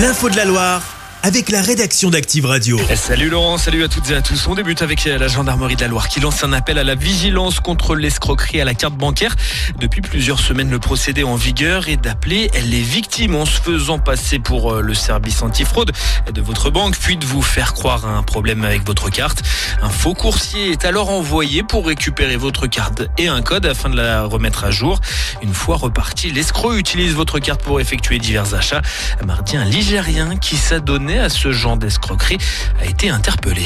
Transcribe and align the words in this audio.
L'info 0.00 0.30
de 0.30 0.36
la 0.36 0.46
Loire 0.46 0.89
avec 1.22 1.50
la 1.50 1.60
rédaction 1.60 2.08
d'Active 2.08 2.46
Radio. 2.46 2.80
Eh, 2.88 2.96
Salut 2.96 3.28
Laurent, 3.28 3.58
salut 3.58 3.84
à 3.84 3.88
toutes 3.88 4.10
et 4.10 4.14
à 4.14 4.22
tous. 4.22 4.46
On 4.46 4.54
débute 4.54 4.80
avec 4.80 5.06
euh, 5.06 5.18
la 5.18 5.28
gendarmerie 5.28 5.76
de 5.76 5.82
la 5.82 5.88
Loire 5.88 6.08
qui 6.08 6.20
lance 6.20 6.42
un 6.44 6.52
appel 6.52 6.78
à 6.78 6.84
la 6.84 6.94
vigilance 6.94 7.60
contre 7.60 7.94
l'escroquerie 7.94 8.60
à 8.60 8.64
la 8.64 8.74
carte 8.74 8.94
bancaire. 8.94 9.36
Depuis 9.78 10.00
plusieurs 10.00 10.40
semaines, 10.40 10.70
le 10.70 10.78
procédé 10.78 11.22
en 11.22 11.34
vigueur 11.34 11.88
est 11.88 11.98
d'appeler 11.98 12.50
les 12.64 12.80
victimes 12.80 13.34
en 13.34 13.44
se 13.44 13.60
faisant 13.60 13.98
passer 13.98 14.38
pour 14.38 14.72
euh, 14.72 14.80
le 14.80 14.94
service 14.94 15.42
antifraude 15.42 15.92
de 16.32 16.40
votre 16.40 16.70
banque, 16.70 16.96
puis 16.96 17.16
de 17.16 17.26
vous 17.26 17.42
faire 17.42 17.74
croire 17.74 18.06
à 18.06 18.10
un 18.10 18.22
problème 18.22 18.64
avec 18.64 18.86
votre 18.86 19.10
carte. 19.10 19.42
Un 19.82 19.90
faux 19.90 20.14
coursier 20.14 20.70
est 20.70 20.84
alors 20.86 21.10
envoyé 21.10 21.62
pour 21.62 21.86
récupérer 21.86 22.36
votre 22.36 22.66
carte 22.66 23.02
et 23.18 23.28
un 23.28 23.42
code 23.42 23.66
afin 23.66 23.90
de 23.90 23.96
la 23.96 24.24
remettre 24.24 24.64
à 24.64 24.70
jour. 24.70 25.00
Une 25.42 25.54
fois 25.54 25.76
reparti, 25.76 26.30
l'escroc 26.30 26.76
utilise 26.76 27.12
votre 27.12 27.38
carte 27.40 27.62
pour 27.62 27.80
effectuer 27.80 28.18
divers 28.18 28.54
achats. 28.54 28.82
Mardi, 29.26 29.56
un 29.56 29.64
Ligérien 29.64 30.36
qui 30.36 30.56
s'adonnait 30.56 31.09
à 31.18 31.28
ce 31.28 31.52
genre 31.52 31.76
d'escroquerie 31.76 32.38
a 32.80 32.86
été 32.86 33.10
interpellé. 33.10 33.64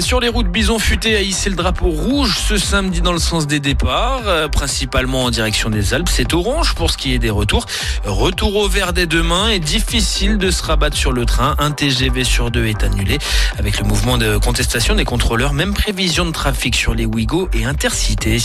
Sur 0.00 0.20
les 0.20 0.28
routes, 0.28 0.48
Bison 0.48 0.78
Futé 0.78 1.16
a 1.16 1.22
hissé 1.22 1.50
le 1.50 1.56
drapeau 1.56 1.88
rouge 1.88 2.38
ce 2.48 2.56
samedi 2.56 3.00
dans 3.00 3.12
le 3.12 3.18
sens 3.18 3.46
des 3.46 3.60
départs, 3.60 4.22
euh, 4.26 4.48
principalement 4.48 5.24
en 5.24 5.30
direction 5.30 5.68
des 5.70 5.94
Alpes. 5.94 6.08
C'est 6.10 6.32
orange 6.32 6.74
pour 6.74 6.90
ce 6.90 6.96
qui 6.96 7.14
est 7.14 7.18
des 7.18 7.30
retours. 7.30 7.66
Retour 8.04 8.56
au 8.56 8.68
vert 8.68 8.92
dès 8.92 9.06
demain 9.06 9.48
et 9.48 9.58
difficile 9.58 10.38
de 10.38 10.50
se 10.50 10.62
rabattre 10.62 10.96
sur 10.96 11.12
le 11.12 11.24
train. 11.24 11.56
Un 11.58 11.70
TGV 11.70 12.24
sur 12.24 12.50
deux 12.50 12.66
est 12.66 12.82
annulé. 12.82 13.18
Avec 13.58 13.78
le 13.78 13.86
mouvement 13.86 14.16
de 14.18 14.36
contestation 14.38 14.94
des 14.94 15.04
contrôleurs, 15.04 15.52
même 15.52 15.74
prévision 15.74 16.24
de 16.24 16.30
trafic 16.30 16.74
sur 16.74 16.94
les 16.94 17.06
Ouigo 17.06 17.48
et 17.52 17.64
Intercités. 17.64 18.38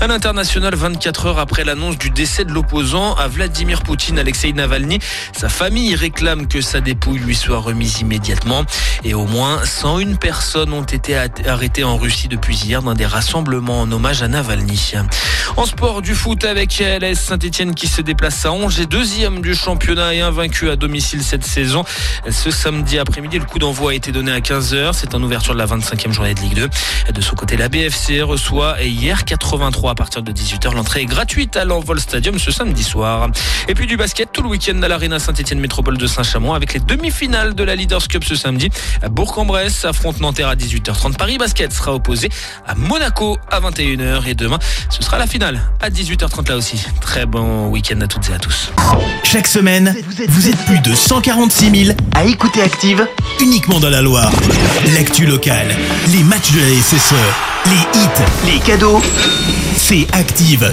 À 0.00 0.06
l'international, 0.06 0.74
24 0.74 1.26
heures 1.26 1.38
après 1.38 1.64
l'annonce 1.64 1.98
du 1.98 2.10
décès 2.10 2.44
de 2.44 2.52
l'opposant 2.52 3.14
à 3.14 3.28
Vladimir 3.28 3.82
Poutine, 3.82 4.18
Alexei 4.18 4.52
Navalny, 4.52 4.98
sa 5.32 5.48
famille 5.48 5.94
réclame 5.94 6.46
que 6.48 6.60
sa 6.60 6.80
dépouille 6.80 7.18
lui 7.18 7.34
soit 7.34 7.55
remise 7.58 8.00
immédiatement. 8.00 8.64
Et 9.04 9.14
au 9.14 9.26
moins 9.26 9.64
101 9.64 10.14
personnes 10.14 10.72
ont 10.72 10.82
été 10.82 11.16
arrêtées 11.46 11.84
en 11.84 11.96
Russie 11.96 12.28
depuis 12.28 12.56
hier 12.56 12.82
dans 12.82 12.94
des 12.94 13.06
rassemblements 13.06 13.80
en 13.80 13.92
hommage 13.92 14.22
à 14.22 14.28
Navalny. 14.28 14.92
En 15.56 15.64
sport 15.64 16.02
du 16.02 16.14
foot 16.14 16.44
avec 16.44 16.78
LS 16.78 17.18
Saint-Etienne 17.18 17.74
qui 17.74 17.86
se 17.86 18.02
déplace 18.02 18.44
à 18.44 18.52
Angers, 18.52 18.86
deuxième 18.86 19.40
du 19.40 19.54
championnat 19.54 20.14
et 20.14 20.20
invaincu 20.20 20.70
à 20.70 20.76
domicile 20.76 21.22
cette 21.22 21.44
saison. 21.44 21.84
Ce 22.28 22.50
samedi 22.50 22.98
après-midi, 22.98 23.38
le 23.38 23.44
coup 23.44 23.58
d'envoi 23.58 23.92
a 23.92 23.94
été 23.94 24.12
donné 24.12 24.32
à 24.32 24.40
15h. 24.40 24.92
C'est 24.92 25.14
en 25.14 25.22
ouverture 25.22 25.54
de 25.54 25.58
la 25.58 25.66
25e 25.66 26.12
journée 26.12 26.34
de 26.34 26.40
Ligue 26.40 26.54
2. 26.54 26.68
De 27.12 27.20
son 27.20 27.36
côté, 27.36 27.56
la 27.56 27.68
BFC 27.68 28.22
reçoit 28.22 28.82
hier 28.82 29.24
83 29.24 29.92
à 29.92 29.94
partir 29.94 30.22
de 30.22 30.32
18h. 30.32 30.74
L'entrée 30.74 31.02
est 31.02 31.06
gratuite 31.06 31.56
à 31.56 31.64
l'Envol 31.64 32.00
Stadium 32.00 32.38
ce 32.38 32.50
samedi 32.50 32.82
soir. 32.82 33.30
Et 33.68 33.74
puis 33.74 33.86
du 33.86 33.96
basket 33.96 34.30
tout 34.32 34.42
le 34.42 34.48
week-end 34.48 34.80
à 34.82 34.88
l'Arena 34.88 35.18
Saint-Etienne 35.18 35.60
Métropole 35.60 35.98
de 35.98 36.06
Saint-Chamond 36.06 36.54
avec 36.54 36.74
les 36.74 36.80
demi-finales 36.80 37.45
de 37.54 37.64
la 37.64 37.74
Leaders 37.74 38.08
Cup 38.08 38.24
ce 38.24 38.34
samedi. 38.34 38.70
Bourg-en-Bresse 39.10 39.84
affronte 39.84 40.20
Nanterre 40.20 40.48
à 40.48 40.56
18h30. 40.56 41.16
Paris 41.16 41.38
Basket 41.38 41.72
sera 41.72 41.94
opposé 41.94 42.28
à 42.66 42.74
Monaco 42.74 43.36
à 43.50 43.60
21h. 43.60 44.26
Et 44.26 44.34
demain, 44.34 44.58
ce 44.90 45.02
sera 45.02 45.18
la 45.18 45.26
finale 45.26 45.60
à 45.80 45.90
18h30 45.90 46.48
là 46.48 46.56
aussi. 46.56 46.84
Très 47.00 47.26
bon 47.26 47.68
week-end 47.68 48.00
à 48.00 48.06
toutes 48.06 48.28
et 48.30 48.34
à 48.34 48.38
tous. 48.38 48.70
Chaque 49.24 49.46
semaine, 49.46 49.94
vous 50.28 50.48
êtes 50.48 50.58
plus 50.64 50.80
de 50.80 50.94
146 50.94 51.84
000 51.86 51.96
à 52.14 52.24
écouter 52.24 52.62
Active 52.62 53.06
uniquement 53.40 53.80
dans 53.80 53.90
la 53.90 54.02
Loire. 54.02 54.32
L'actu 54.94 55.26
locale, 55.26 55.68
les 56.08 56.22
matchs 56.22 56.52
de 56.52 56.60
la 56.60 56.82
SSE, 56.82 57.14
les 57.66 58.00
hits, 58.00 58.52
les 58.52 58.58
cadeaux, 58.60 59.02
c'est 59.76 60.06
Active. 60.12 60.72